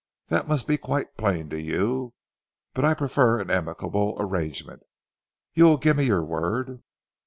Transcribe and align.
That 0.29 0.47
must 0.47 0.65
be 0.65 0.79
quite 0.79 1.15
plain 1.15 1.47
to 1.51 1.61
you. 1.61 2.15
But 2.73 2.85
I 2.85 2.95
prefer 2.95 3.39
an 3.39 3.51
amicable 3.51 4.15
arrangement.... 4.19 4.81
You 5.53 5.65
will 5.65 5.77
give 5.77 5.97
me 5.97 6.05
your 6.05 6.23
word?" 6.25 6.81